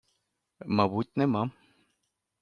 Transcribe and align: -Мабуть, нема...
-Мабуть, 0.77 1.11
нема... 1.15 1.43